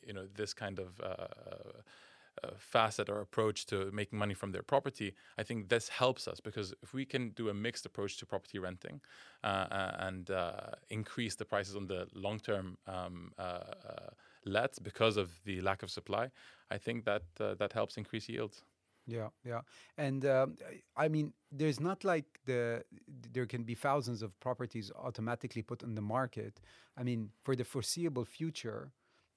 you 0.07 0.13
know, 0.13 0.27
this 0.35 0.55
kind 0.55 0.79
of 0.79 1.01
uh, 1.01 1.83
uh, 2.43 2.51
facet 2.59 3.09
or 3.09 3.21
approach 3.21 3.67
to 3.67 3.91
making 3.93 4.19
money 4.19 4.35
from 4.35 4.53
their 4.53 4.63
property, 4.63 5.15
I 5.39 5.43
think 5.43 5.69
this 5.69 5.89
helps 5.89 6.29
us 6.29 6.41
because 6.41 6.75
if 6.83 6.95
we 6.95 7.05
can 7.05 7.31
do 7.31 7.49
a 7.49 7.55
mixed 7.55 7.87
approach 7.87 8.19
to 8.19 8.27
property 8.27 8.59
renting 8.59 9.01
uh, 9.45 9.47
uh 9.47 9.97
and 10.01 10.31
uh, 10.31 10.71
increase 10.89 11.35
the 11.37 11.45
prices 11.45 11.77
on 11.77 11.87
the 11.87 12.07
long 12.15 12.39
term 12.39 12.77
um, 12.87 13.33
uh, 13.39 13.61
lets 14.45 14.79
because 14.79 15.17
of 15.17 15.29
the 15.45 15.61
lack 15.61 15.83
of 15.83 15.91
supply, 15.91 16.31
I 16.71 16.79
think 16.79 17.05
that 17.05 17.23
that 17.37 17.73
helps 17.73 17.97
increase 17.97 18.29
yields. 18.29 18.65
Yeah, 19.07 19.29
yeah, 19.45 19.63
and 19.99 20.25
um, 20.25 20.57
I 20.97 21.09
mean, 21.09 21.33
there's 21.51 21.81
not 21.81 22.05
like 22.05 22.39
the 22.47 22.85
there 23.33 23.47
can 23.47 23.65
be 23.65 23.75
thousands 23.75 24.23
of 24.23 24.39
properties 24.41 24.93
automatically 24.95 25.63
put 25.63 25.83
on 25.83 25.95
the 25.95 26.03
market. 26.03 26.61
I 26.97 27.03
mean, 27.03 27.31
for 27.43 27.57
the 27.57 27.65
foreseeable 27.65 28.25
future, 28.25 28.93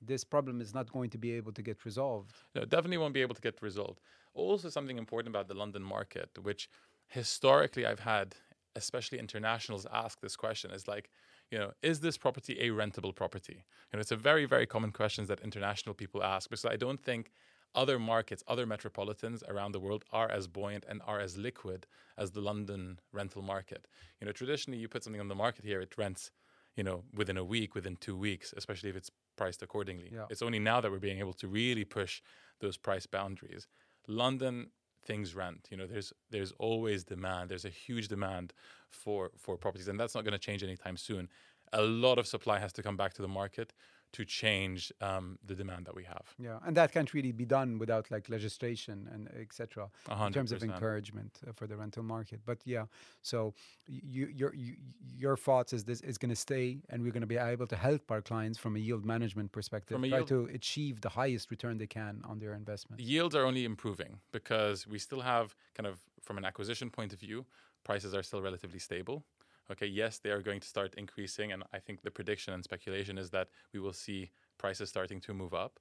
this 0.06 0.24
problem 0.24 0.62
is 0.62 0.74
not 0.74 0.92
going 0.92 1.10
to 1.12 1.18
be 1.18 1.32
able 1.34 1.52
to 1.52 1.62
get 1.62 1.86
resolved. 1.86 2.34
No, 2.56 2.66
definitely 2.66 2.98
won't 2.98 3.14
be 3.14 3.22
able 3.22 3.36
to 3.36 3.42
get 3.42 3.62
resolved. 3.62 4.00
Also, 4.34 4.70
something 4.70 4.98
important 4.98 5.34
about 5.36 5.48
the 5.48 5.54
London 5.54 5.84
market, 5.84 6.30
which 6.42 6.70
historically 7.08 7.86
I've 7.86 8.00
had, 8.00 8.36
especially 8.76 9.20
internationals, 9.20 9.86
ask 9.92 10.20
this 10.20 10.36
question 10.36 10.72
is 10.72 10.88
like, 10.88 11.10
you 11.52 11.60
know, 11.60 11.72
is 11.82 12.00
this 12.00 12.18
property 12.18 12.58
a 12.60 12.70
rentable 12.70 13.14
property? 13.14 13.64
You 13.92 13.98
know, 13.98 14.00
it's 14.00 14.12
a 14.12 14.16
very, 14.16 14.46
very 14.46 14.66
common 14.66 14.92
question 14.92 15.26
that 15.28 15.42
international 15.42 15.94
people 15.94 16.24
ask 16.24 16.50
because 16.50 16.66
I 16.66 16.78
don't 16.78 17.02
think 17.02 17.30
other 17.76 18.00
markets, 18.00 18.44
other 18.48 18.66
metropolitans 18.66 19.44
around 19.48 19.72
the 19.72 19.80
world 19.80 20.04
are 20.12 20.30
as 20.30 20.48
buoyant 20.48 20.86
and 20.88 21.02
are 21.06 21.20
as 21.20 21.38
liquid 21.38 21.86
as 22.18 22.32
the 22.32 22.42
London 22.42 23.00
rental 23.12 23.42
market. 23.42 23.88
You 24.20 24.28
know, 24.28 24.32
traditionally 24.32 24.80
you 24.80 24.88
put 24.88 25.04
something 25.04 25.20
on 25.20 25.28
the 25.28 25.36
market 25.36 25.66
here, 25.66 25.82
it 25.82 25.98
rents, 25.98 26.32
you 26.76 26.84
know, 26.84 27.04
within 27.14 27.38
a 27.38 27.44
week, 27.44 27.76
within 27.76 27.96
two 27.96 28.16
weeks, 28.16 28.54
especially 28.56 28.90
if 28.90 28.96
it's 28.96 29.12
priced 29.36 29.62
accordingly. 29.62 30.12
Yeah. 30.14 30.26
It's 30.30 30.42
only 30.42 30.60
now 30.60 30.82
that 30.82 30.92
we're 30.92 31.00
being 31.00 31.20
able 31.20 31.34
to 31.34 31.48
really 31.48 31.86
push 31.86 32.22
those 32.60 32.78
price 32.78 33.06
boundaries. 33.06 33.68
London 34.08 34.68
things 35.06 35.36
rent. 35.36 35.68
You 35.70 35.78
know, 35.78 35.88
there's 35.88 36.14
there's 36.30 36.54
always 36.60 37.04
demand. 37.04 37.50
There's 37.50 37.66
a 37.66 37.70
huge 37.70 38.08
demand 38.08 38.54
for 38.90 39.32
for 39.38 39.58
properties, 39.58 39.88
and 39.88 40.00
that's 40.00 40.16
not 40.16 40.24
going 40.24 40.34
to 40.34 40.40
change 40.40 40.64
anytime 40.64 40.98
soon. 40.98 41.30
A 41.74 41.82
lot 41.82 42.18
of 42.20 42.28
supply 42.28 42.60
has 42.60 42.72
to 42.74 42.84
come 42.84 42.98
back 42.98 43.14
to 43.16 43.22
the 43.22 43.28
market 43.28 43.74
to 44.14 44.24
change 44.24 44.92
um, 45.02 45.38
the 45.46 45.56
demand 45.56 45.86
that 45.86 45.96
we 45.96 46.04
have. 46.04 46.26
Yeah, 46.40 46.60
and 46.66 46.78
that 46.78 46.92
can't 46.92 47.14
really 47.14 47.32
be 47.32 47.46
done 47.46 47.80
without 47.80 48.10
like 48.12 48.30
legislation 48.30 49.10
and 49.14 49.30
etc. 49.40 49.90
In 50.26 50.34
terms 50.34 50.52
of 50.52 50.64
encouragement 50.64 51.40
uh, 51.48 51.52
for 51.52 51.68
the 51.68 51.76
rental 51.76 52.04
market. 52.04 52.40
But 52.46 52.60
yeah, 52.66 52.86
so 53.22 53.54
you, 53.88 54.28
your 54.28 54.54
you, 54.54 54.76
your 55.18 55.36
thoughts 55.36 55.74
is 55.74 55.84
this 55.84 56.02
is 56.02 56.18
going 56.18 56.30
to 56.30 56.36
stay, 56.36 56.78
and 56.90 57.04
we're 57.04 57.12
going 57.12 57.22
to 57.22 57.28
be 57.28 57.38
able 57.38 57.68
to 57.68 57.76
help 57.76 58.10
our 58.12 58.22
clients 58.22 58.58
from 58.58 58.76
a 58.76 58.80
yield 58.80 59.04
management 59.06 59.52
perspective, 59.52 59.98
try 59.98 60.08
yield- 60.08 60.28
to 60.28 60.50
achieve 60.54 61.02
the 61.02 61.10
highest 61.10 61.52
return 61.52 61.78
they 61.78 61.88
can 61.88 62.22
on 62.26 62.40
their 62.40 62.54
investment. 62.54 63.02
yields 63.02 63.36
are 63.36 63.46
only 63.46 63.66
improving 63.66 64.20
because 64.32 64.88
we 64.88 65.00
still 65.00 65.22
have 65.22 65.56
kind 65.76 65.88
of 65.88 66.00
from 66.22 66.38
an 66.38 66.46
acquisition 66.46 66.90
point 66.90 67.14
of 67.14 67.20
view 67.20 67.46
prices 67.84 68.14
are 68.14 68.24
still 68.24 68.42
relatively 68.42 68.80
stable 68.80 69.24
okay 69.72 69.86
yes 69.88 70.20
they 70.20 70.30
are 70.30 70.42
going 70.42 70.60
to 70.60 70.68
start 70.68 70.94
increasing 70.98 71.52
and 71.52 71.64
i 71.74 71.80
think 71.80 72.02
the 72.02 72.12
prediction 72.12 72.54
and 72.54 72.64
speculation 72.64 73.18
is 73.18 73.30
that 73.30 73.48
we 73.74 73.80
will 73.80 73.94
see 73.94 74.30
prices 74.58 74.90
starting 74.90 75.20
to 75.20 75.34
move 75.34 75.54
up 75.54 75.80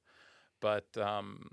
but 0.61 0.87
um, 0.97 1.49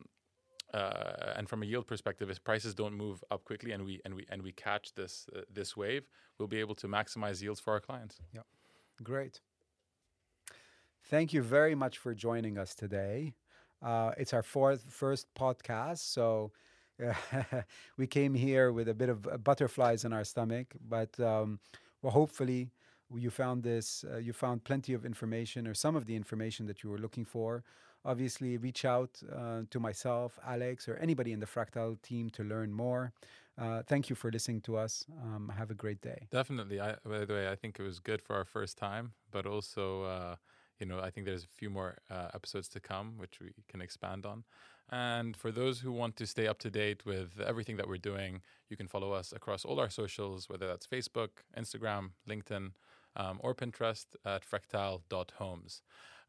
uh, 0.74 1.34
and 1.36 1.50
from 1.50 1.64
a 1.64 1.66
yield 1.66 1.88
perspective, 1.88 2.30
if 2.30 2.44
prices 2.44 2.76
don't 2.76 2.94
move 2.94 3.24
up 3.32 3.44
quickly 3.44 3.72
and 3.72 3.84
we 3.84 4.00
and 4.06 4.14
we 4.14 4.26
and 4.30 4.42
we 4.42 4.52
catch 4.52 4.94
this 4.94 5.28
uh, 5.36 5.42
this 5.52 5.76
wave, 5.76 6.08
we'll 6.38 6.48
be 6.48 6.60
able 6.60 6.76
to 6.76 6.88
maximize 6.88 7.42
yields 7.42 7.60
for 7.60 7.74
our 7.74 7.80
clients. 7.80 8.18
Yeah, 8.32 8.42
Great. 9.02 9.42
Thank 11.06 11.34
you 11.34 11.42
very 11.42 11.74
much 11.74 11.98
for 11.98 12.14
joining 12.14 12.58
us 12.58 12.76
today. 12.76 13.34
Uh, 13.82 14.12
it's 14.18 14.34
our 14.34 14.44
fourth 14.44 14.86
first 14.90 15.28
podcast, 15.34 16.00
so 16.00 16.52
we 17.98 18.06
came 18.06 18.36
here 18.36 18.72
with 18.72 18.90
a 18.90 18.94
bit 18.94 19.10
of 19.10 19.26
uh, 19.26 19.38
butterflies 19.38 20.06
in 20.06 20.14
our 20.14 20.24
stomach, 20.24 20.76
but 20.88 21.18
um, 21.20 21.60
well, 22.02 22.12
hopefully 22.12 22.72
you 23.16 23.30
found 23.30 23.64
this. 23.64 24.06
Uh, 24.12 24.18
you 24.18 24.34
found 24.34 24.64
plenty 24.64 24.94
of 24.94 25.06
information, 25.06 25.68
or 25.68 25.74
some 25.74 25.96
of 25.96 26.06
the 26.06 26.16
information 26.16 26.66
that 26.68 26.84
you 26.84 26.90
were 26.90 27.00
looking 27.00 27.26
for. 27.26 27.64
Obviously, 28.06 28.58
reach 28.58 28.86
out 28.86 29.22
uh, 29.36 29.62
to 29.70 29.80
myself, 29.80 30.40
Alex, 30.46 30.88
or 30.88 30.96
anybody 30.98 31.32
in 31.34 31.40
the 31.40 31.46
Fractal 31.46 32.02
team 32.02 32.30
to 32.30 32.44
learn 32.44 32.72
more. 32.72 33.12
Uh, 33.58 33.84
thank 33.84 34.10
you 34.10 34.16
for 34.16 34.32
listening 34.32 34.62
to 34.62 34.78
us. 34.78 35.06
Um, 35.22 35.52
have 35.58 35.70
a 35.70 35.74
great 35.74 36.02
day. 36.02 36.28
Definitely. 36.32 36.80
I, 36.80 36.96
by 37.06 37.26
the 37.26 37.34
way, 37.34 37.50
I 37.50 37.56
think 37.56 37.78
it 37.78 37.84
was 37.84 38.00
good 38.00 38.22
for 38.22 38.36
our 38.36 38.46
first 38.46 38.78
time, 38.78 39.12
but 39.32 39.46
also, 39.46 40.04
uh, 40.04 40.36
you 40.80 40.86
know, 40.86 41.00
I 41.00 41.10
think 41.10 41.26
there's 41.26 41.44
a 41.44 41.56
few 41.58 41.70
more 41.70 41.98
uh, 42.10 42.30
episodes 42.34 42.68
to 42.70 42.80
come, 42.80 43.18
which 43.18 43.40
we 43.40 43.52
can 43.68 43.82
expand 43.82 44.26
on. 44.26 44.44
And 44.92 45.36
for 45.36 45.52
those 45.52 45.82
who 45.82 45.92
want 45.92 46.16
to 46.16 46.26
stay 46.26 46.48
up 46.48 46.58
to 46.60 46.72
date 46.72 47.06
with 47.06 47.40
everything 47.46 47.78
that 47.78 47.88
we're 47.88 47.98
doing, 47.98 48.42
you 48.70 48.78
can 48.78 48.88
follow 48.88 49.12
us 49.12 49.32
across 49.32 49.64
all 49.64 49.80
our 49.80 49.90
socials, 49.90 50.50
whether 50.50 50.68
that's 50.68 50.88
Facebook, 50.88 51.30
Instagram, 51.58 52.12
LinkedIn, 52.28 52.72
um, 53.16 53.40
or 53.42 53.54
Pinterest 53.54 54.06
at 54.26 54.44
fractal.homes. 54.44 55.82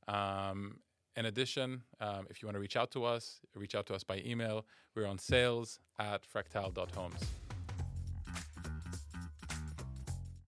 Um, 0.08 0.80
in 1.16 1.26
addition, 1.26 1.82
um, 2.00 2.26
if 2.28 2.42
you 2.42 2.46
want 2.46 2.56
to 2.56 2.60
reach 2.60 2.76
out 2.76 2.90
to 2.92 3.04
us, 3.04 3.40
reach 3.54 3.74
out 3.74 3.86
to 3.86 3.94
us 3.94 4.04
by 4.04 4.22
email. 4.26 4.66
We're 4.94 5.06
on 5.06 5.18
sales 5.18 5.80
at 5.98 6.22
fractal.homes. 6.22 7.39